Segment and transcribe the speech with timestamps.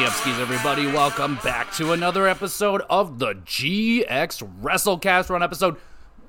[0.00, 0.86] What is the upskis, everybody?
[0.86, 5.28] Welcome back to another episode of the GX WrestleCast.
[5.28, 5.76] We're on episode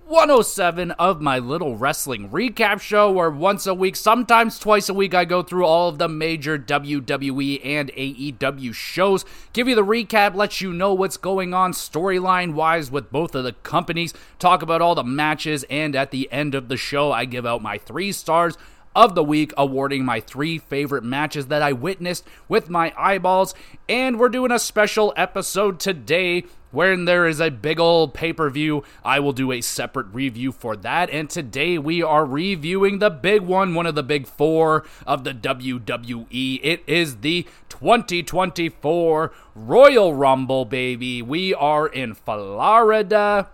[0.07, 5.13] 107 of my little wrestling recap show, where once a week, sometimes twice a week,
[5.13, 10.35] I go through all of the major WWE and AEW shows, give you the recap,
[10.35, 14.81] let you know what's going on storyline wise with both of the companies, talk about
[14.81, 18.11] all the matches, and at the end of the show, I give out my three
[18.11, 18.57] stars
[18.95, 23.53] of the week, awarding my three favorite matches that I witnessed with my eyeballs.
[23.87, 28.49] And we're doing a special episode today when there is a big old pay per
[28.49, 28.83] view.
[29.03, 31.09] I will do a separate review for that.
[31.09, 35.33] And today we are reviewing the big one, one of the big four of the
[35.33, 36.59] WWE.
[36.63, 41.21] It is the 2024 Royal Rumble, baby.
[41.21, 43.49] We are in Florida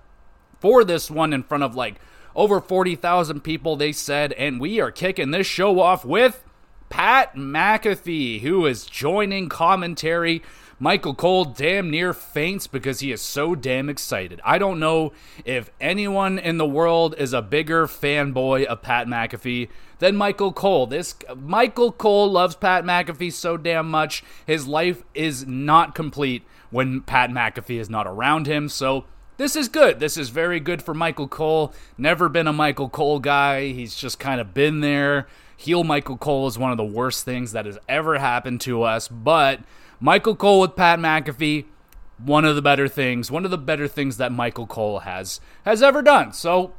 [0.59, 1.99] for this one in front of like
[2.37, 6.45] over 40,000 people, they said, and we are kicking this show off with
[6.87, 10.43] Pat McAfee, who is joining commentary.
[10.79, 14.39] Michael Cole damn near faints because he is so damn excited.
[14.45, 15.11] I don't know
[15.43, 20.85] if anyone in the world is a bigger fanboy of Pat McAfee than Michael Cole.
[20.85, 24.23] This Michael Cole loves Pat McAfee so damn much.
[24.45, 28.69] His life is not complete when Pat McAfee is not around him.
[28.69, 29.05] So
[29.37, 29.99] this is good.
[29.99, 31.73] This is very good for Michael Cole.
[31.97, 33.67] Never been a Michael Cole guy.
[33.67, 35.27] He's just kind of been there.
[35.55, 39.07] Heel Michael Cole is one of the worst things that has ever happened to us.
[39.07, 39.61] But
[39.99, 41.65] Michael Cole with Pat McAfee,
[42.17, 45.81] one of the better things, one of the better things that Michael Cole has has
[45.81, 46.33] ever done.
[46.33, 46.73] So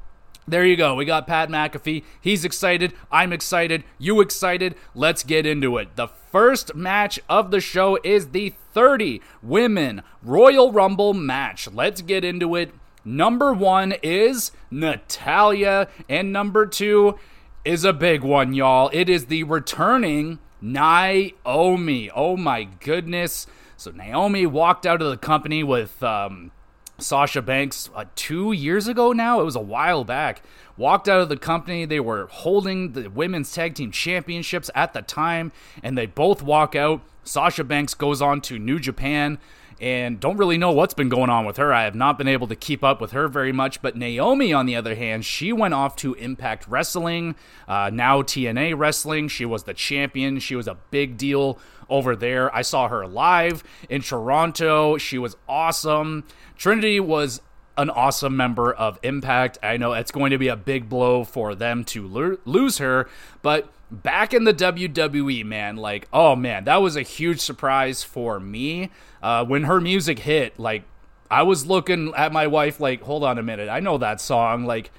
[0.49, 0.95] there you go.
[0.95, 2.03] We got Pat McAfee.
[2.21, 2.93] He's excited.
[3.11, 3.85] I'm excited.
[3.99, 4.75] You excited?
[4.95, 5.97] Let's get into it.
[5.97, 11.69] The first match of the show is the 30 Women Royal Rumble match.
[11.71, 12.73] Let's get into it.
[13.05, 17.19] Number one is Natalya, and number two
[17.65, 18.91] is a big one, y'all.
[18.93, 22.11] It is the returning Naomi.
[22.15, 23.47] Oh my goodness.
[23.77, 26.51] So Naomi walked out of the company with um,
[26.99, 29.41] Sasha Banks uh, two years ago now.
[29.41, 30.43] It was a while back.
[30.77, 31.85] Walked out of the company.
[31.85, 36.75] They were holding the women's tag team championships at the time, and they both walk
[36.75, 37.03] out.
[37.25, 39.39] Sasha Banks goes on to New Japan
[39.81, 41.73] and don't really know what's been going on with her.
[41.73, 43.81] I have not been able to keep up with her very much.
[43.81, 47.37] But Naomi, on the other hand, she went off to Impact Wrestling,
[47.69, 49.29] uh, now TNA Wrestling.
[49.29, 50.41] She was the champion.
[50.41, 51.59] She was a big deal
[51.89, 52.55] over there.
[52.55, 54.99] I saw her live in Toronto.
[54.99, 56.25] She was awesome.
[56.57, 57.41] Trinity was
[57.77, 59.59] an awesome member of Impact.
[59.63, 63.09] I know it's going to be a big blow for them to lo- lose her,
[63.41, 68.41] but back in the WWE, man, like, oh man, that was a huge surprise for
[68.41, 68.91] me.
[69.23, 70.83] Uh, when her music hit, like,
[71.31, 74.65] I was looking at my wife, like, hold on a minute, I know that song,
[74.65, 74.91] like,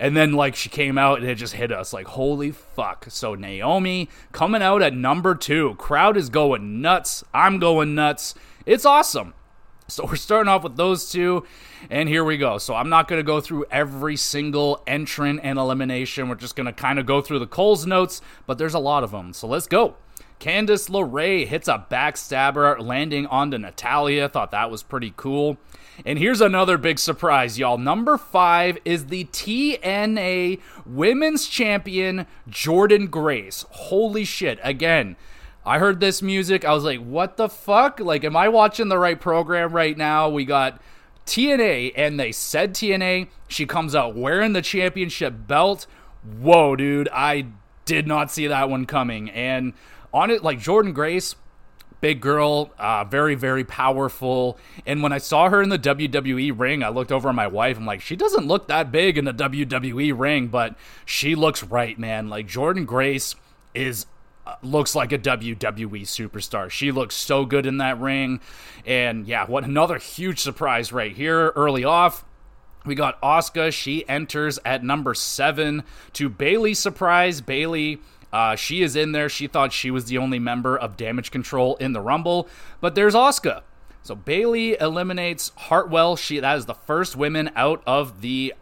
[0.00, 3.06] and then like she came out and it just hit us like holy fuck.
[3.08, 5.74] So Naomi coming out at number 2.
[5.76, 7.24] Crowd is going nuts.
[7.34, 8.34] I'm going nuts.
[8.66, 9.34] It's awesome.
[9.90, 11.46] So we're starting off with those two,
[11.88, 12.58] and here we go.
[12.58, 16.28] So I'm not going to go through every single entrant and elimination.
[16.28, 19.02] We're just going to kind of go through the Coles notes, but there's a lot
[19.02, 19.32] of them.
[19.32, 19.96] So let's go.
[20.40, 24.28] Candice LeRae hits a backstabber landing onto Natalya.
[24.28, 25.58] Thought that was pretty cool.
[26.06, 27.76] And here's another big surprise, y'all.
[27.76, 33.64] Number five is the TNA Women's Champion Jordynne Grace.
[33.70, 34.60] Holy shit.
[34.62, 35.16] Again,
[35.66, 36.64] I heard this music.
[36.64, 37.98] I was like, what the fuck?
[37.98, 40.28] Like, am I watching the right program right now?
[40.28, 40.80] We got
[41.26, 43.28] TNA, and they said TNA.
[43.48, 45.86] She comes out wearing the championship belt.
[46.22, 47.08] Whoa, dude.
[47.12, 47.46] I
[47.84, 49.30] did not see that one coming.
[49.30, 49.72] And
[50.18, 51.34] on it, like Jordynne Grace,
[52.00, 54.58] big girl, uh, very, very powerful.
[54.86, 57.76] And when I saw her in the WWE ring, I looked over at my wife.
[57.76, 61.98] I'm like, she doesn't look that big in the WWE ring, but she looks right,
[61.98, 62.28] man.
[62.28, 63.34] Like Jordynne Grace
[63.74, 64.06] is
[64.62, 66.70] looks like a WWE superstar.
[66.70, 68.40] She looks so good in that ring.
[68.86, 72.24] And yeah, what another huge surprise right here early off.
[72.86, 73.72] We got Asuka.
[73.72, 76.74] She enters at number seven to Bayley.
[76.74, 77.40] surprise.
[77.40, 78.00] Bayley.
[78.32, 79.28] Uh, she is in there.
[79.28, 82.48] She thought she was the only member of Damage Control in the Rumble,
[82.80, 83.62] but there's Asuka.
[84.02, 86.16] So Bayley eliminates Hartwell.
[86.16, 88.54] She that is the first women out of the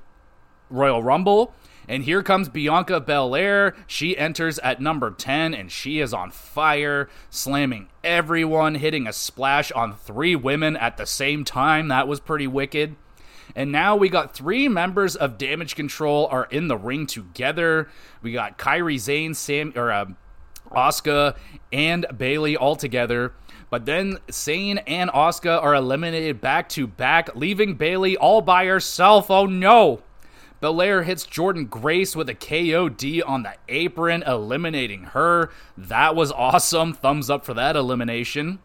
[0.71, 1.55] Royal Rumble.
[1.89, 3.77] And here comes Bianca Belair.
[3.87, 9.71] She enters at number 10 and she is on fire, slamming everyone, hitting a splash
[9.71, 11.89] on three women at the same time.
[11.89, 12.97] That was pretty wicked.
[13.55, 17.89] And now we got three members of Damage Control are in the ring together.
[18.23, 20.07] We got Kairi Sane, Sam or uh,
[20.71, 21.37] Asuka,
[21.73, 23.33] and Bayley all together.
[23.71, 29.31] But then Sane and Asuka are eliminated back to back, leaving Bayley all by herself.
[29.31, 30.03] Oh no!
[30.61, 35.51] Belair hits Jordynne Grace with a KOD on the apron, eliminating her.
[35.77, 36.95] That was awesome.
[36.95, 38.61] Thumbs up for that elimination.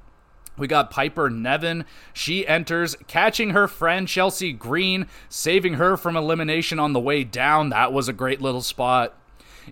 [0.57, 1.85] We got Piper Niven.
[2.13, 7.69] She enters, catching her friend Chelsea Green, saving her from elimination on the way down.
[7.69, 9.15] That was a great little spot.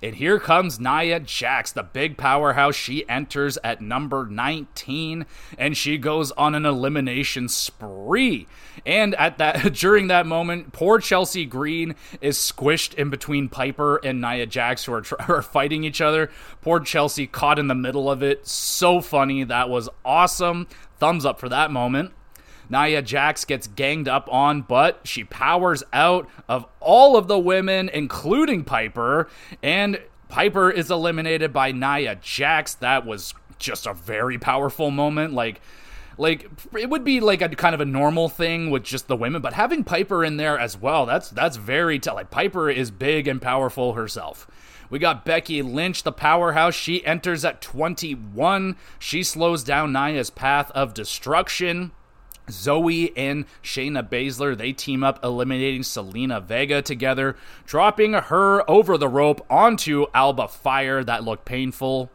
[0.02, 2.76] And here comes Nia Jax, the big powerhouse.
[2.76, 5.26] She enters at number 19
[5.58, 8.48] and she goes on an elimination spree.
[8.86, 14.22] And at that during that moment, poor Chelsea Green is squished in between Piper and
[14.22, 16.30] Nia Jax who are, are fighting each other.
[16.62, 18.48] Poor Chelsea caught in the middle of it.
[18.48, 19.44] So funny.
[19.44, 20.68] That was awesome.
[20.98, 22.12] Thumbs up for that moment.
[22.70, 27.90] Nia Jax gets ganged up on, but she powers out of all of the women,
[27.90, 29.28] including Piper,
[29.64, 32.76] and Piper is eliminated by Nia Jax.
[32.76, 35.34] That was just a very powerful moment.
[35.34, 35.62] Like,
[36.18, 39.42] like it would be like a kind of a normal thing with just the women,
[39.42, 43.28] but having Piper in there as well, that's that's very t- like Piper is big
[43.28, 44.48] and powerful herself.
[44.90, 46.74] We got Becky Lynch, the powerhouse.
[46.74, 48.76] She enters at 21.
[48.98, 51.92] She slows down Nia's path of destruction.
[52.52, 57.36] Zoe and Shayna Baszler, they team up, eliminating Zelina Vega together,
[57.66, 61.04] dropping her over the rope onto Alba Fyre.
[61.04, 62.10] That looked painful.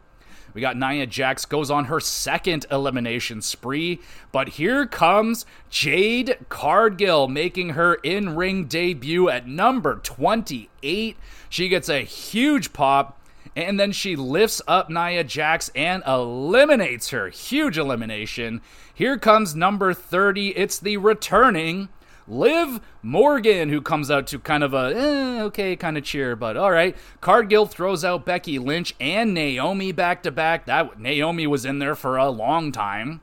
[0.54, 4.00] We got Nia Jax goes on her second elimination spree,
[4.31, 11.16] but here comes Jade Cargill making her in ring debut at number 28.
[11.48, 13.20] She gets a huge pop
[13.56, 17.28] and then she lifts up Nia Jax and eliminates her.
[17.28, 18.60] Huge elimination.
[18.92, 20.50] Here comes number 30.
[20.50, 21.88] It's the returning
[22.26, 26.56] Liv Morgan, who comes out to kind of a eh, okay kind of cheer, but
[26.56, 26.96] all right.
[27.20, 30.66] Cargill throws out Becky Lynch and Naomi back to back.
[30.66, 33.20] That Naomi was in there for a long time.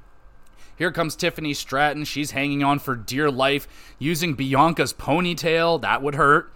[0.78, 2.06] Here comes Tiffany Stratton.
[2.06, 3.68] She's hanging on for dear life
[4.00, 5.82] using Bianca's ponytail.
[5.82, 6.52] That would hurt.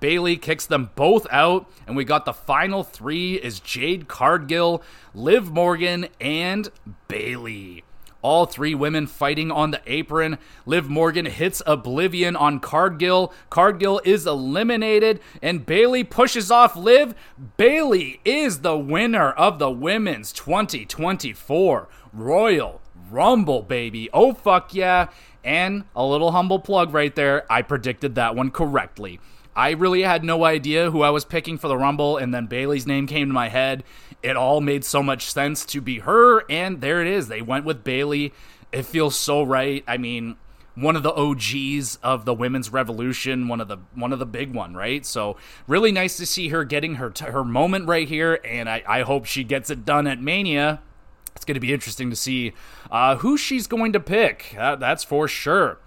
[0.00, 4.82] Bayley kicks them both out, and we got the final three is Jade Cargill,
[5.14, 6.68] Liv Morgan, and
[7.08, 7.84] Bayley.
[8.20, 10.38] All three women fighting on the apron.
[10.66, 13.32] Liv Morgan hits Oblivion on Cargill.
[13.48, 17.14] Cargill is eliminated, and Bayley pushes off Liv.
[17.56, 22.80] Bayley is the winner of the women's 2024 Royal
[23.10, 24.10] Rumble, baby.
[24.12, 25.08] Oh, fuck yeah.
[25.44, 27.50] And a little humble plug right there.
[27.50, 29.20] I predicted that one correctly.
[29.58, 32.86] I really had no idea who I was picking for the Rumble, and then Bayley's
[32.86, 33.82] name came to my head.
[34.22, 37.26] It all made so much sense to be her, and there it is.
[37.26, 38.32] They went with Bayley.
[38.70, 39.82] It feels so right.
[39.88, 40.36] I mean,
[40.76, 44.54] one of the OGs of the women's revolution, one of the one of the big
[44.54, 45.04] one, right?
[45.04, 49.02] So really nice to see her getting her her moment right here, and I, I
[49.02, 50.82] hope she gets it done at Mania.
[51.34, 52.52] It's going to be interesting to see
[52.92, 54.54] uh, who she's going to pick.
[54.56, 55.80] Uh, that's for sure.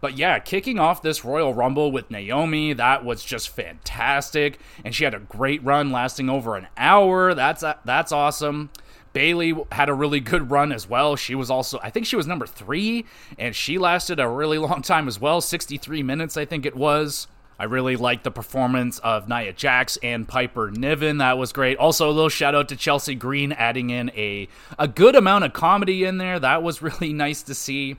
[0.00, 4.58] But yeah, kicking off this Royal Rumble with Naomi, that was just fantastic.
[4.84, 7.34] And she had a great run lasting over an hour.
[7.34, 8.70] That's uh, that's awesome.
[9.14, 11.16] Bayley had a really good run as well.
[11.16, 13.06] She was also, I think she was number three,
[13.38, 17.28] and she lasted a really long time as well 63 minutes, I think it was.
[17.56, 21.18] I really liked the performance of Nia Jax and Piper Niven.
[21.18, 21.78] That was great.
[21.78, 25.52] Also, a little shout out to Chelsea Green adding in a, a good amount of
[25.52, 26.40] comedy in there.
[26.40, 27.96] That was really nice to see.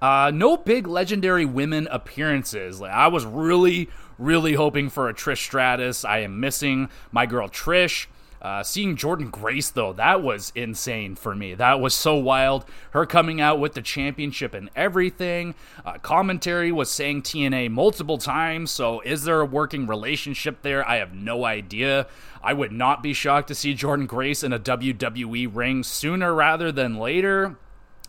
[0.00, 2.80] Uh, no big legendary women appearances.
[2.80, 3.88] Like, I was really,
[4.18, 6.04] really hoping for a Trish Stratus.
[6.04, 8.06] I am missing my girl Trish.
[8.40, 11.54] Uh, seeing Jordynne Grace, though, that was insane for me.
[11.54, 12.64] That was so wild.
[12.90, 15.54] Her coming out with the championship and everything.
[15.84, 20.86] Uh, commentary was saying TNA multiple times, so is there a working relationship there?
[20.88, 22.06] I have no idea.
[22.42, 26.70] I would not be shocked to see Jordynne Grace in a WWE ring sooner rather
[26.70, 27.56] than later.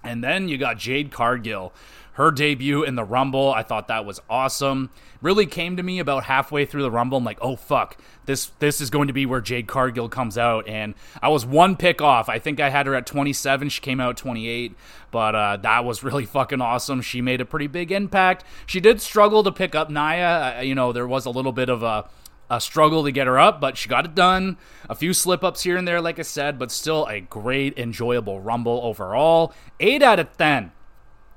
[0.08, 1.74] And then you got Jade Cargill.
[2.14, 4.90] Her debut in the Rumble, I thought that was awesome.
[5.22, 7.20] Really came to me about halfway through the Rumble.
[7.20, 7.96] I'm like, oh fuck,
[8.26, 11.76] this this is going to be where Jade Cargill comes out, and I was one
[11.76, 12.28] pick off.
[12.28, 13.70] I think I had her at 27.
[13.70, 14.76] She came out 28,
[15.12, 17.02] but uh, that was really fucking awesome.
[17.02, 18.44] She made a pretty big impact.
[18.66, 20.58] She did struggle to pick up Nia.
[20.58, 22.10] Uh, you know, there was a little bit of a
[22.50, 24.58] a struggle to get her up, but she got it done.
[24.90, 28.40] A few slip ups here and there, like I said, but still a great, enjoyable
[28.40, 29.54] Rumble overall.
[29.80, 30.72] 8 out of 10.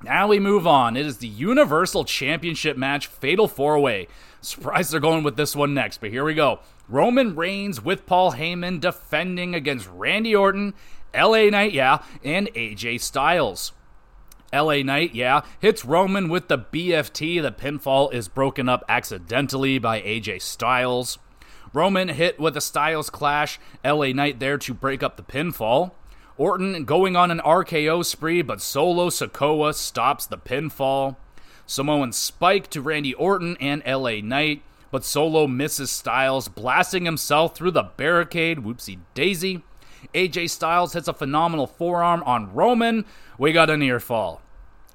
[0.03, 0.97] Now we move on.
[0.97, 4.09] It is the Universal Championship match, Fatal Four Way.
[4.41, 6.61] Surprised they're going with this one next, but here we go.
[6.89, 10.73] Roman Reigns with Paul Heyman defending against Randy Orton,
[11.15, 13.73] LA Knight, yeah, and AJ Styles.
[14.53, 17.41] LA Knight, yeah, hits Roman with the BFT.
[17.41, 21.19] The pinfall is broken up accidentally by AJ Styles.
[21.73, 23.61] Roman hit with a Styles clash.
[23.85, 25.93] LA Knight there to break up the pinfall.
[26.37, 31.17] Orton going on an RKO spree, but Solo Sikoa stops the pinfall.
[31.67, 34.63] Samoan Spike to Randy Orton and LA Knight.
[34.91, 38.59] but Solo misses Styles, blasting himself through the barricade.
[38.59, 39.63] Whoopsie daisy.
[40.15, 43.05] AJ Styles hits a phenomenal forearm on Roman.
[43.39, 44.41] We got a near fall.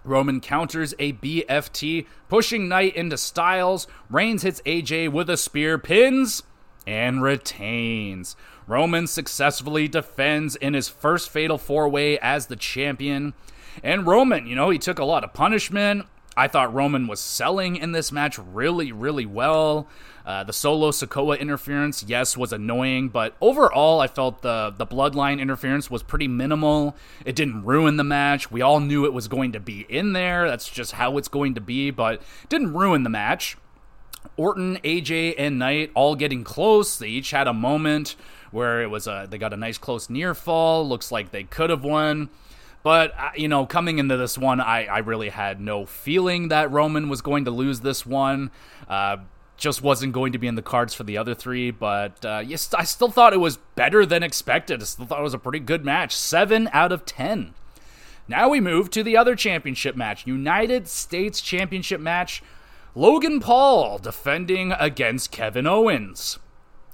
[0.03, 3.87] Roman counters a BFT, pushing Knight into Styles.
[4.09, 6.43] Reigns hits AJ with a spear, pins,
[6.85, 8.35] and retains.
[8.67, 13.33] Roman successfully defends in his first fatal four way as the champion.
[13.83, 16.05] And Roman, you know, he took a lot of punishment.
[16.37, 19.87] I thought Roman was selling in this match really, really well.
[20.25, 25.39] Uh, the solo Sikoa interference, yes, was annoying, but overall, I felt the the bloodline
[25.39, 26.95] interference was pretty minimal.
[27.25, 28.49] It didn't ruin the match.
[28.49, 30.47] We all knew it was going to be in there.
[30.47, 33.55] That's just how it's going to be, but didn't ruin the match.
[34.35, 36.97] Orton, AJ, and Knight all getting close.
[36.97, 38.15] They each had a moment
[38.49, 40.87] where it was a they got a nice close near fall.
[40.87, 42.29] Looks like they could have won.
[42.81, 46.71] But, uh, you know, coming into this one, I, I really had no feeling that
[46.71, 48.51] Roman was going to lose this one.
[48.87, 49.17] Uh,
[49.57, 51.71] just wasn't going to be in the cards for the other three.
[51.71, 54.81] But uh, yes, I still thought it was better than expected.
[54.81, 56.15] I still thought it was a pretty good match.
[56.15, 57.53] Seven out of ten.
[58.27, 62.41] Now we move to the other championship match United States Championship match.
[62.95, 66.39] Logan Paul defending against Kevin Owens.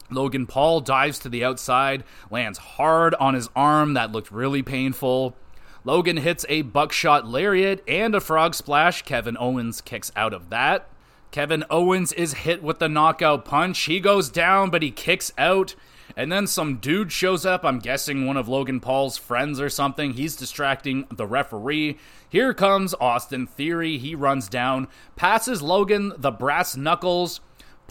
[0.09, 3.93] Logan Paul dives to the outside, lands hard on his arm.
[3.93, 5.37] That looked really painful.
[5.83, 9.03] Logan hits a buckshot lariat and a frog splash.
[9.03, 10.89] Kevin Owens kicks out of that.
[11.31, 13.79] Kevin Owens is hit with the knockout punch.
[13.79, 15.75] He goes down, but he kicks out.
[16.17, 17.63] And then some dude shows up.
[17.63, 20.11] I'm guessing one of Logan Paul's friends or something.
[20.11, 21.97] He's distracting the referee.
[22.27, 23.97] Here comes Austin Theory.
[23.97, 27.39] He runs down, passes Logan the brass knuckles.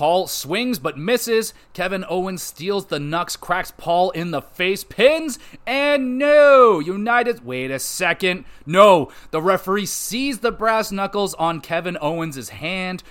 [0.01, 1.53] Paul swings but misses.
[1.75, 6.79] Kevin Owens steals the Nux, cracks Paul in the face, pins, and no!
[6.79, 7.45] United.
[7.45, 8.47] Wait a second.
[8.65, 9.13] No!
[9.31, 13.03] The referee sees the brass knuckles on Kevin Owens' hand.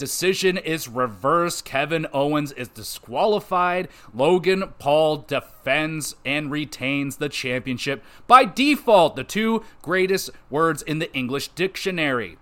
[0.00, 1.66] Decision is reversed.
[1.66, 3.86] Kevin Owens is disqualified.
[4.14, 9.14] Logan Paul defends and retains the championship by default.
[9.14, 12.38] The two greatest words in the English dictionary.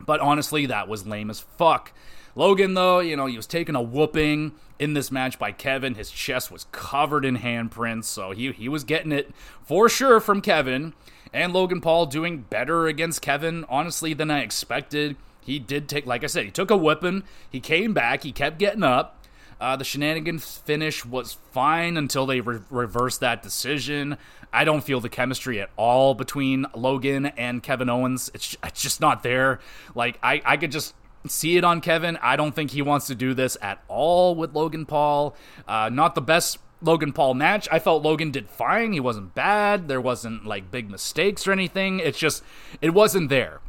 [0.00, 1.92] But honestly, that was lame as fuck.
[2.34, 5.96] Logan, though, you know, he was taking a whooping in this match by Kevin.
[5.96, 9.30] His chest was covered in handprints, so he, he was getting it
[9.62, 10.94] for sure from Kevin.
[11.34, 15.16] And Logan Paul doing better against Kevin, honestly, than I expected.
[15.44, 17.24] He did take, like I said, he took a whipping.
[17.50, 18.22] He came back.
[18.22, 19.24] He kept getting up.
[19.60, 24.16] Uh, the shenanigans finish was fine until they re- reversed that decision.
[24.52, 28.30] I don't feel the chemistry at all between Logan and Kevin Owens.
[28.34, 29.60] It's, it's just not there.
[29.94, 30.94] Like, I, I could just
[31.26, 32.18] see it on Kevin.
[32.20, 35.36] I don't think he wants to do this at all with Logan Paul.
[35.66, 37.66] Uh, not the best Logan Paul match.
[37.72, 38.92] I felt Logan did fine.
[38.92, 39.88] He wasn't bad.
[39.88, 42.00] There wasn't like big mistakes or anything.
[42.00, 42.42] It's just,
[42.82, 43.60] it wasn't there.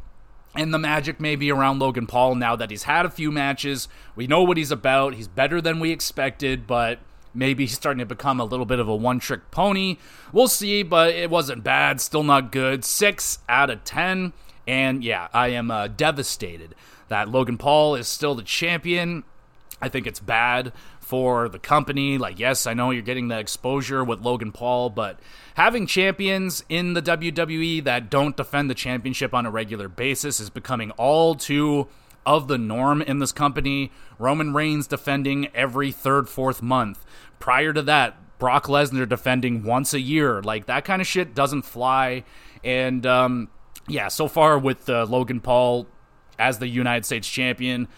[0.57, 3.87] And the magic may be around Logan Paul now that he's had a few matches.
[4.15, 5.15] We know what he's about.
[5.15, 6.99] He's better than we expected, but
[7.33, 9.97] maybe he's starting to become a little bit of a one trick pony.
[10.31, 11.99] We'll see, but it wasn't bad.
[11.99, 12.85] Still not good.
[12.85, 14.31] Six out of 10.
[14.67, 16.73] And yeah, I am uh, devastated
[17.09, 19.23] that Logan Paul is still the champion.
[19.81, 20.71] I think it's bad
[21.05, 22.17] for the company.
[22.17, 25.19] Like, yes, I know you're getting the exposure with Logan Paul, but
[25.53, 30.49] having champions in the WWE that don't defend the championship on a regular basis is
[30.49, 31.87] becoming all too
[32.25, 33.91] of the norm in this company.
[34.17, 37.05] Roman Reigns defending every third, fourth month.
[37.37, 40.41] Prior to that, Brock Lesnar defending once a year.
[40.41, 42.23] Like, that kind of shit doesn't fly.
[42.63, 43.49] And, um,
[43.87, 45.85] yeah, so far with uh, Logan Paul
[46.39, 47.89] as the United States champion.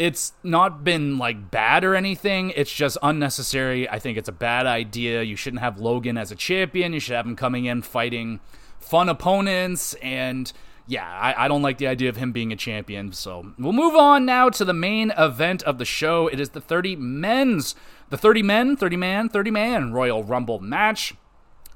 [0.00, 2.54] It's not been like bad or anything.
[2.56, 3.86] It's just unnecessary.
[3.86, 5.22] I think it's a bad idea.
[5.22, 6.94] You shouldn't have Logan as a champion.
[6.94, 8.40] You should have him coming in fighting
[8.78, 9.92] fun opponents.
[10.00, 10.50] And
[10.86, 13.12] yeah, I, I don't like the idea of him being a champion.
[13.12, 16.28] So we'll move on now to the main event of the show.
[16.28, 17.74] It is the 30 men's,
[18.08, 21.12] the 30 men, 30 man, 30 man Royal Rumble match.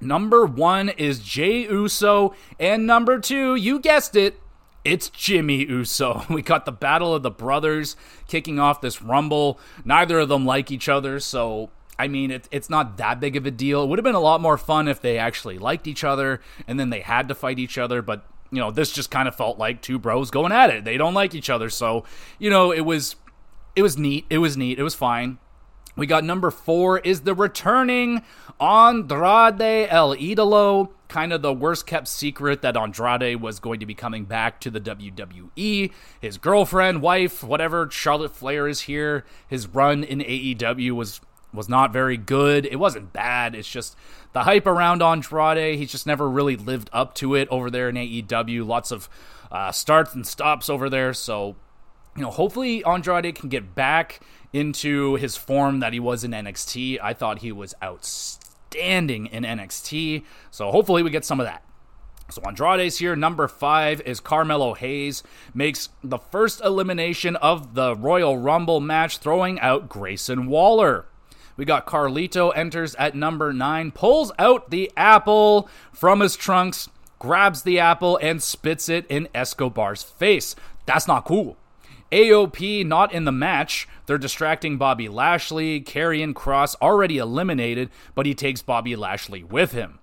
[0.01, 4.41] Number one is Jey Uso, and number two, you guessed it,
[4.85, 6.25] it's Jimmy Uso.
[6.31, 7.97] We got the Battle of the Brothers
[8.29, 9.59] kicking off this Rumble.
[9.85, 13.47] Neither of them like each other, so I mean, it, it's not that big of
[13.47, 13.85] a deal.
[13.85, 16.79] It would have been a lot more fun if they actually liked each other and
[16.79, 19.59] then they had to fight each other, but you know, this just kind of felt
[19.59, 20.85] like two bros going at it.
[20.85, 22.05] They don't like each other, so
[22.39, 23.17] you know, it was
[23.77, 24.27] it was neat.
[24.31, 24.79] It was neat.
[24.79, 25.39] It was fine.
[25.97, 28.23] We got number four is the returning
[28.61, 30.91] Andrade El Idolo.
[31.09, 34.71] Kind of the worst kept secret that Andrade was going to be coming back to
[34.71, 35.93] the WWE.
[36.21, 39.25] His girlfriend, wife, whatever, Charlotte Flair is here.
[39.47, 41.21] His run in AEW was
[41.53, 42.67] was not very good.
[42.67, 43.55] It wasn't bad.
[43.55, 43.97] It's just
[44.33, 45.79] the hype around Andrade.
[45.79, 48.67] He's just never really lived up to it over there in AEW.
[48.67, 49.09] Lots of
[49.53, 51.15] uh, starts and stops over there.
[51.15, 51.55] So
[52.17, 54.21] you know, hopefully Andrade can get back
[54.55, 56.99] into his form that he was in NXT.
[57.03, 60.25] I thought he was outstanding in NXT.
[60.51, 61.63] So hopefully we get some of that.
[62.31, 63.17] So Andrade's here.
[63.17, 65.23] Number five is Carmelo Hayes.
[65.53, 71.07] Makes the first elimination of the Royal Rumble match, throwing out Grayson Waller.
[71.57, 77.63] We got Carlito enters at number nine, pulls out the apple from his trunks, grabs
[77.63, 80.57] the apple, and spits it in Escobar's face.
[80.87, 81.57] That's not cool.
[82.11, 83.89] AOP not in the match.
[84.07, 85.81] They're distracting Bobby Lashley.
[85.81, 89.99] Karrion Kross already eliminated, but he takes Bobby Lashley with him.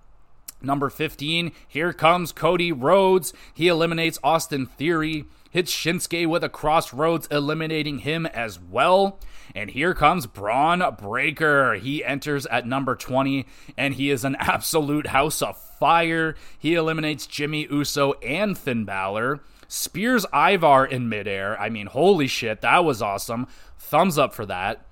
[0.60, 3.32] Number 15, here comes Cody Rhodes.
[3.52, 9.18] He eliminates Austin Theory, hits Shinsuke with a crossroads, eliminating him as well.
[9.54, 11.74] And here comes Bron Breakker.
[11.74, 13.44] He enters at number 20,
[13.76, 16.36] and he is an absolute house of fire.
[16.58, 19.40] He eliminates Jimmy Uso and Finn Balor.
[19.72, 21.58] Spears Ivar in midair.
[21.58, 23.46] I mean, holy shit, that was awesome.
[23.78, 24.84] Thumbs up for that.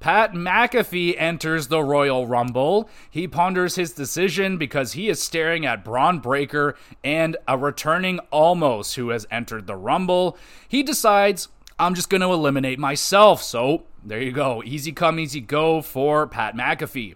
[0.00, 2.90] Pat McAfee enters the Royal Rumble.
[3.08, 6.74] He ponders his decision because he is staring at Bron Breakker
[7.04, 10.36] and a returning Omos who has entered the Rumble.
[10.68, 11.46] He decides,
[11.78, 13.40] I'm just going to eliminate myself.
[13.40, 14.64] So there you go.
[14.64, 17.14] Easy come, easy go for Pat McAfee.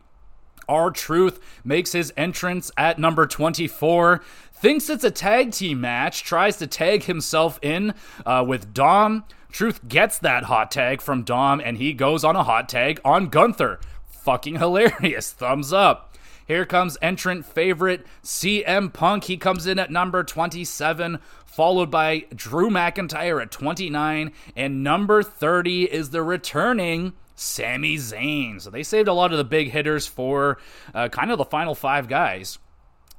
[0.69, 4.23] R-Truth makes his entrance at number 24
[4.61, 7.95] thinks it's a tag team match, tries to tag himself in
[8.27, 9.25] uh, with Dom.
[9.51, 13.29] Truth gets that hot tag from Dom, and he goes on a hot tag on
[13.29, 13.81] Gunther.
[14.05, 15.33] Fucking hilarious.
[15.39, 16.17] Thumbs up.
[16.47, 19.25] Here comes entrant favorite CM Punk.
[19.25, 25.93] He comes in at number 27, followed by Drew McIntyre at 29, and number 30
[25.93, 28.61] is the returning Sami Zayn.
[28.61, 30.59] So they saved a lot of the big hitters for
[30.95, 32.59] uh, kind of the final five guys.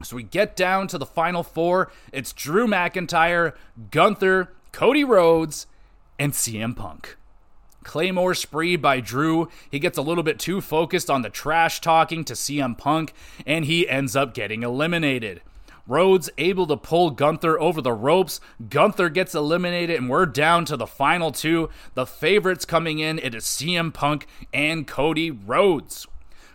[0.04, 1.92] So we get down to the final four.
[2.14, 3.54] It's Drew McIntyre,
[3.92, 5.68] Gunther, Cody Rhodes,
[6.18, 7.18] and CM Punk.
[7.84, 9.50] Claymore spree by Drew.
[9.70, 13.14] He gets a little bit too focused on the trash talking to CM Punk,
[13.46, 15.42] and he ends up getting eliminated.
[15.88, 18.40] Rhodes able to pull Gunther over the ropes.
[18.70, 21.70] Gunther gets eliminated, and we're down to the final two.
[21.96, 26.06] The favorites coming in, it is CM Punk and Cody Rhodes.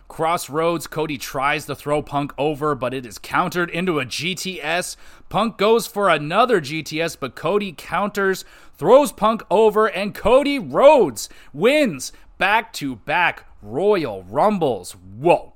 [0.07, 4.95] Crossroads, Cody tries to throw Punk over, but it is countered into a GTS.
[5.29, 8.45] Punk goes for another GTS, but Cody counters,
[8.77, 14.91] throws Punk over, and Cody Rhodes wins back to back Royal Rumbles.
[14.91, 15.53] Whoa.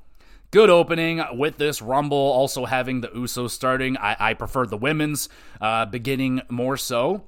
[0.51, 3.97] Good opening with this Rumble, also having the Usos starting.
[3.97, 5.29] I, I prefer the women's
[5.62, 7.27] uh, beginning more so.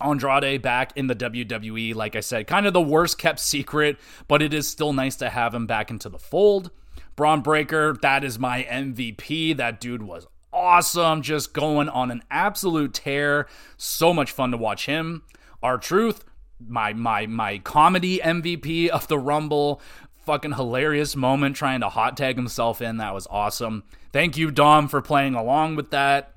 [0.00, 4.42] Andrade back in the WWE, like I said, kind of the worst kept secret, but
[4.42, 6.70] it is still nice to have him back into the fold.
[7.16, 9.56] Bron Breakker, that is my MVP.
[9.56, 13.48] That dude was awesome, just going on an absolute tear.
[13.76, 15.22] So much fun to watch him.
[15.62, 16.24] R-Truth,
[16.66, 19.80] my my my comedy MVP of the Rumble.
[20.24, 22.98] Fucking hilarious moment trying to hot tag himself in.
[22.98, 23.82] That was awesome.
[24.12, 26.34] Thank you, Dom, for playing along with that.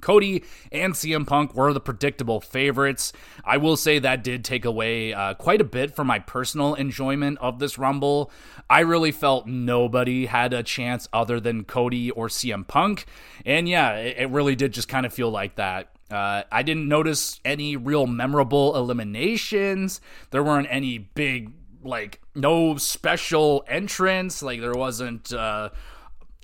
[0.00, 3.12] Cody and CM Punk were the predictable favorites.
[3.44, 7.38] I will say that did take away uh, quite a bit from my personal enjoyment
[7.38, 8.30] of this Rumble.
[8.68, 13.06] I really felt nobody had a chance other than Cody or CM Punk.
[13.46, 15.90] And yeah, it, it really did just kind of feel like that.
[16.10, 20.00] Uh, I didn't notice any real memorable eliminations.
[20.30, 21.52] There weren't any big,
[21.82, 24.42] like, no special entrance.
[24.42, 25.32] Like, there wasn't.
[25.32, 25.70] Uh,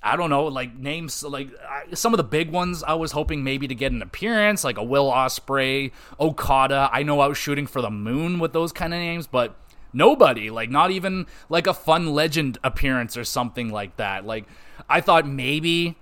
[0.03, 1.51] I don't know, like names like
[1.93, 2.83] some of the big ones.
[2.83, 6.89] I was hoping maybe to get an appearance, like a Will Ospreay, Okada.
[6.93, 9.57] I know I was shooting for the moon with those kind of names, but
[9.93, 14.25] nobody, like not even like a fun legend appearance or something like that.
[14.25, 14.47] Like
[14.89, 15.97] I thought maybe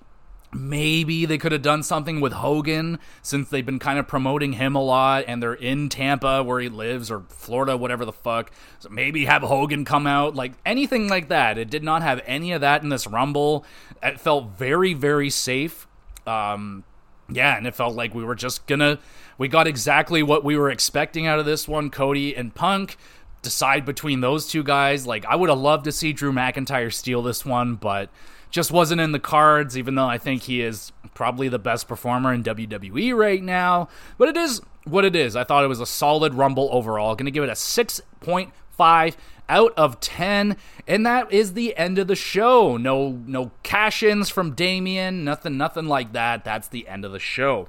[0.51, 4.75] Maybe they could have done something with Hogan since they've been kind of promoting him
[4.75, 8.51] a lot and they're in Tampa where he lives or Florida, whatever the fuck.
[8.79, 11.59] So maybe have Hogan come out, like anything like that.
[11.59, 13.67] It did not have any of that in this Rumble.
[14.03, 15.87] It felt very, very safe.
[16.27, 16.85] Um,
[17.29, 18.99] yeah, and it felt like we were just gonna,
[19.37, 22.97] we got exactly what we were expecting out of this one Cody and Punk.
[23.43, 25.07] Decide between those two guys.
[25.07, 28.09] Like, I would have loved to see Drew McIntyre steal this one, but
[28.51, 32.33] just wasn't in the cards, even though I think he is probably the best performer
[32.33, 33.89] in WWE right now.
[34.17, 35.37] But it is what it is.
[35.37, 37.15] I thought it was a solid Rumble overall.
[37.15, 39.17] Going to give it a 6.5
[39.51, 40.57] out of 10
[40.87, 45.87] and that is the end of the show no no cash-ins from Damian nothing nothing
[45.87, 47.67] like that that's the end of the show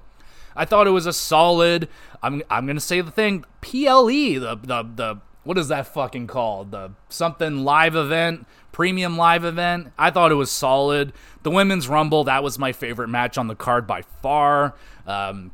[0.57, 1.87] I thought it was a solid
[2.21, 6.71] I'm I'm to say the thing PLE the the the what is that fucking called
[6.71, 9.91] the something live event premium live event.
[9.97, 11.11] I thought it was solid.
[11.43, 14.75] The women's rumble that was my favorite match on the card by far.
[15.05, 15.51] Um,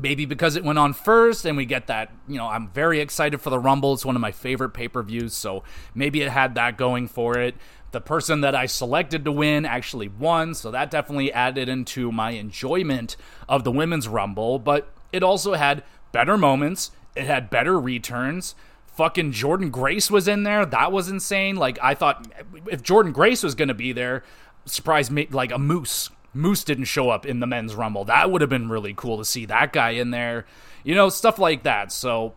[0.00, 3.40] Maybe because it went on first and we get that, you know, I'm very excited
[3.40, 3.94] for the Rumble.
[3.94, 5.34] It's one of my favorite pay per views.
[5.34, 7.56] So maybe it had that going for it.
[7.90, 10.54] The person that I selected to win actually won.
[10.54, 13.16] So that definitely added into my enjoyment
[13.48, 14.60] of the Women's Rumble.
[14.60, 18.54] But it also had better moments, it had better returns.
[18.98, 20.66] Fucking Jordynne Grace was in there.
[20.66, 21.54] That was insane.
[21.54, 22.26] Like, I thought
[22.66, 24.24] if Jordynne Grace was going to be there,
[24.64, 28.04] surprise me, like a moose Moose didn't show up in the men's rumble.
[28.04, 30.46] That would have been really cool to see that guy in there.
[30.82, 31.92] You know, stuff like that.
[31.92, 32.34] So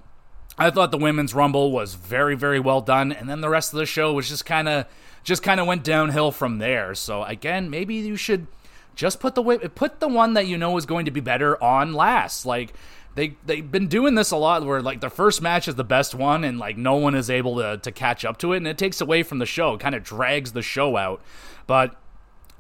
[0.56, 3.80] I thought the women's rumble was very very well done and then the rest of
[3.80, 4.86] the show was just kind of
[5.24, 6.94] just kind of went downhill from there.
[6.94, 8.46] So again, maybe you should
[8.94, 9.44] just put the
[9.74, 12.46] put the one that you know is going to be better on last.
[12.46, 12.74] Like
[13.16, 16.16] they they've been doing this a lot where like the first match is the best
[16.16, 18.78] one and like no one is able to to catch up to it and it
[18.78, 19.78] takes away from the show.
[19.78, 21.22] Kind of drags the show out.
[21.68, 21.96] But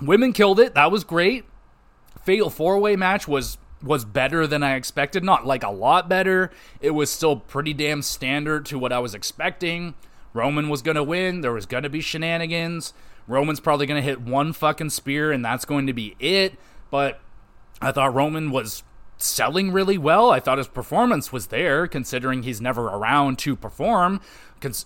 [0.01, 0.73] Women killed it.
[0.73, 1.45] That was great.
[2.23, 5.23] Fatal four way match was was better than I expected.
[5.23, 6.51] Not like a lot better.
[6.81, 9.93] It was still pretty damn standard to what I was expecting.
[10.33, 11.41] Roman was going to win.
[11.41, 12.93] There was going to be shenanigans.
[13.27, 16.57] Roman's probably going to hit one fucking spear, and that's going to be it.
[16.89, 17.19] But
[17.81, 18.83] I thought Roman was
[19.23, 20.31] selling really well.
[20.31, 24.21] I thought his performance was there, considering he's never around to perform.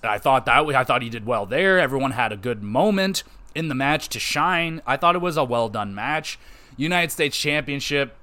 [0.03, 1.79] I thought that I thought he did well there.
[1.79, 4.81] Everyone had a good moment in the match to shine.
[4.85, 6.39] I thought it was a well done match.
[6.77, 8.15] United States Championship.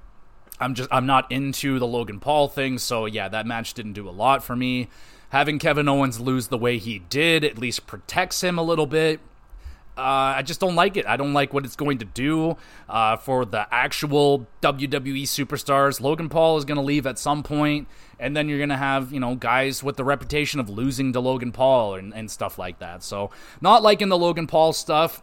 [0.59, 4.07] I'm just I'm not into the Logan Paul thing, so yeah, that match didn't do
[4.07, 4.87] a lot for me.
[5.29, 9.19] Having Kevin Owens lose the way he did at least protects him a little bit.
[9.95, 11.05] Uh, I just don't like it.
[11.05, 12.57] I don't like what it's going to do
[12.89, 16.01] uh, for the actual WWE superstars.
[16.01, 17.87] Logan Paul is going to leave at some point,
[18.19, 21.19] and then you're going to have you know guys with the reputation of losing to
[21.19, 23.03] Logan Paul and, and stuff like that.
[23.03, 23.29] So
[23.61, 25.21] not liking the Logan Paul stuff.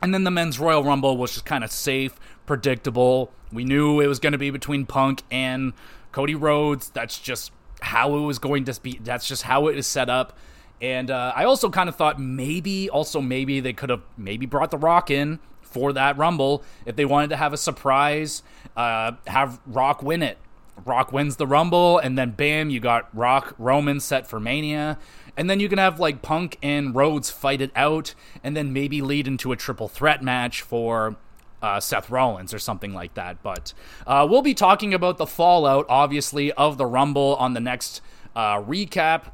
[0.00, 3.32] And then the men's Royal Rumble was just kind of safe, predictable.
[3.52, 5.72] We knew it was going to be between Punk and
[6.12, 6.90] Cody Rhodes.
[6.90, 9.00] That's just how it was going to be.
[9.02, 10.38] That's just how it is set up.
[10.80, 14.70] And uh, I also kind of thought maybe, also maybe they could have maybe brought
[14.70, 18.42] The Rock in for that Rumble if they wanted to have a surprise,
[18.76, 20.38] uh, have Rock win it.
[20.84, 24.98] Rock wins the Rumble, and then bam, you got Rock Roman set for Mania.
[25.36, 28.14] And then you can have like Punk and Rhodes fight it out,
[28.44, 31.16] and then maybe lead into a triple threat match for
[31.62, 33.42] uh, Seth Rollins or something like that.
[33.42, 33.72] But
[34.06, 38.00] uh, we'll be talking about the fallout, obviously, of the Rumble on the next
[38.36, 39.32] uh, recap.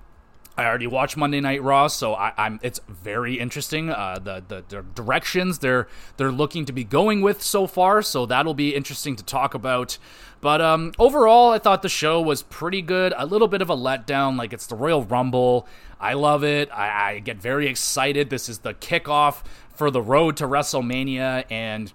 [0.56, 3.90] I already watched Monday Night Raw, so I, am It's very interesting.
[3.90, 8.24] Uh, the, the, the directions they're they're looking to be going with so far, so
[8.24, 9.98] that'll be interesting to talk about.
[10.40, 13.12] But um, overall, I thought the show was pretty good.
[13.16, 15.66] A little bit of a letdown, like it's the Royal Rumble.
[15.98, 16.70] I love it.
[16.72, 18.30] I, I get very excited.
[18.30, 19.42] This is the kickoff
[19.74, 21.92] for the road to WrestleMania, and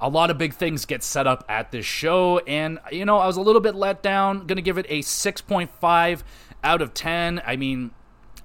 [0.00, 2.38] a lot of big things get set up at this show.
[2.46, 4.46] And you know, I was a little bit let down.
[4.46, 6.22] To give it a six point five
[6.62, 7.42] out of 10.
[7.46, 7.92] I mean,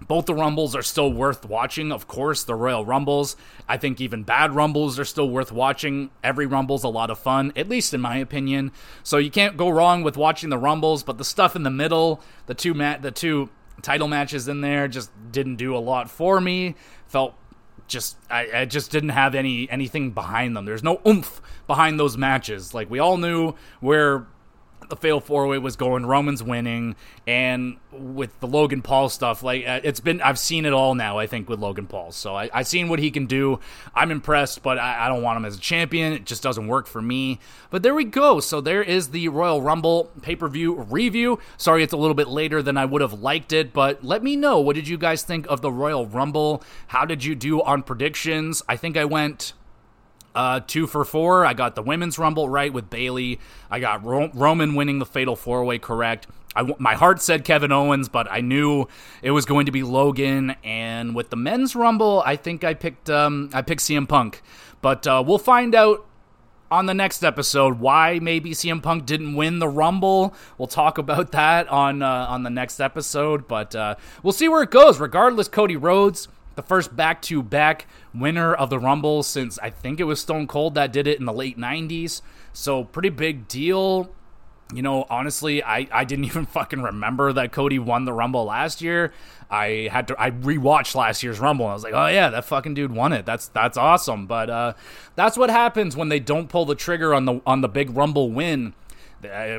[0.08, 3.36] both the Rumbles are still worth watching, of course, the Royal Rumbles.
[3.68, 6.10] I think even bad Rumbles are still worth watching.
[6.24, 8.72] Every Rumble's a lot of fun, at least in my opinion.
[9.04, 12.22] So you can't go wrong with watching the Rumbles, but the stuff in the middle,
[12.46, 13.50] the two mat the two
[13.82, 16.76] title matches in there just didn't do a lot for me.
[17.08, 17.36] Felt
[17.88, 20.66] just I, I, just didn't have any anything behind them.
[20.66, 22.74] There's no oomph behind those matches.
[22.74, 24.28] Like we all knew where
[24.94, 26.06] the fail four way was going.
[26.06, 30.74] Roman's winning, and with the Logan Paul stuff, like uh, it's been, I've seen it
[30.74, 31.18] all now.
[31.18, 33.60] I think with Logan Paul, so I, I've seen what he can do.
[33.96, 36.14] I'm impressed, but I, I don't want him as a champion.
[36.14, 37.40] It just doesn't work for me.
[37.72, 38.40] But there we go.
[38.40, 41.40] So there is the Royal Rumble pay per view review.
[41.58, 44.36] Sorry, it's a little bit later than I would have liked it, but let me
[44.36, 46.64] know what did you guys think of the Royal Rumble?
[46.88, 48.62] How did you do on predictions?
[48.70, 49.54] I think I went
[50.36, 51.46] uh, two for four.
[51.46, 53.40] I got the women's rumble right with Bayley.
[53.70, 56.28] I got Ro- Roman winning the fatal four way correct.
[56.56, 58.88] I, my heart said Kevin Owens, but I knew
[59.22, 60.56] it was going to be Logan.
[60.64, 64.42] And with the men's rumble, I think I picked um, I picked CM Punk.
[64.82, 66.06] But uh, we'll find out
[66.70, 70.34] on the next episode why maybe CM Punk didn't win the Rumble.
[70.58, 73.48] We'll talk about that on uh, on the next episode.
[73.48, 75.00] But uh, we'll see where it goes.
[75.00, 80.00] Regardless, Cody Rhodes the first back to back winner of the Rumble since I think
[80.00, 82.22] it was Stone Cold that did it in the late 90s.
[82.54, 84.12] So, pretty big deal.
[84.74, 88.82] You know, honestly, I, I didn't even fucking remember that Cody won the Rumble last
[88.82, 89.14] year.
[89.50, 92.46] I had to I rewatched last year's Rumble and I was like, oh yeah, that
[92.46, 93.26] fucking dude won it.
[93.26, 94.26] That's that's awesome.
[94.26, 94.74] But uh,
[95.16, 98.32] that's what happens when they don't pull the trigger on the on the big Rumble
[98.32, 98.74] win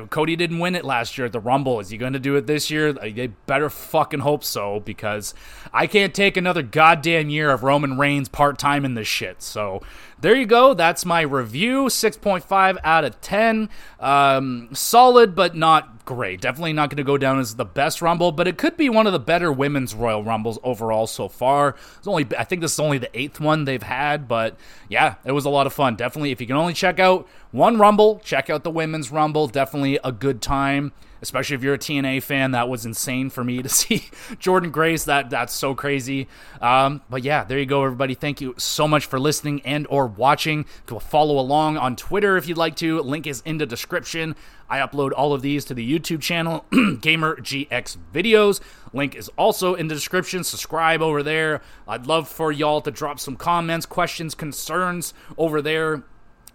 [0.09, 1.79] Cody didn't win it last year at the Rumble.
[1.79, 2.89] Is he going to do it this year?
[2.89, 5.33] Uh, they better fucking hope so because
[5.73, 9.41] I can't take another goddamn year of Roman Reigns part time in this shit.
[9.41, 9.81] So
[10.19, 10.73] there you go.
[10.73, 11.85] That's my review.
[11.85, 13.69] 6.5 out of 10.
[13.99, 16.41] Um, solid, but not great.
[16.41, 19.07] Definitely not going to go down as the best Rumble, but it could be one
[19.07, 21.75] of the better women's Royal Rumbles overall so far.
[21.97, 24.55] It's only I think this is only the eighth one they've had, but
[24.87, 25.95] yeah, it was a lot of fun.
[25.95, 29.47] Definitely, if you can only check out one Rumble, check out the women's Rumble.
[29.47, 32.51] Definitely a good time especially if you're a TNA fan.
[32.51, 35.05] That was insane for me to see Jordynne Grace.
[35.05, 36.27] That that's so crazy.
[36.61, 38.13] Um, but yeah, there you go, everybody.
[38.13, 40.65] Thank you so much for listening and or watching.
[40.85, 43.01] Go follow along on Twitter if you'd like to.
[43.01, 44.35] Link is in the description.
[44.67, 46.65] I upload all of these to the YouTube channel,
[47.01, 48.61] Gamer GX Videos.
[48.93, 50.43] Link is also in the description.
[50.43, 51.61] Subscribe over there.
[51.87, 56.03] I'd love for y'all to drop some comments, questions, concerns over there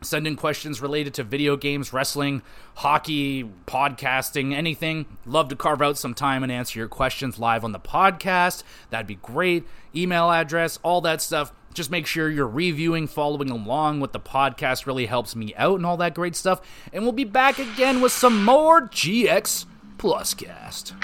[0.02, 2.40] Send in questions related to video games, wrestling,
[2.76, 5.04] hockey, podcasting, anything.
[5.26, 8.62] Love to carve out some time and answer your questions live on the podcast.
[8.88, 9.66] That'd be great.
[9.94, 11.52] Email address, all that stuff.
[11.74, 15.84] Just make sure you're reviewing, following along with the podcast really helps me out and
[15.84, 16.60] all that great stuff.
[16.92, 19.66] And we'll be back again with some more GX
[19.98, 20.94] Plus Cast.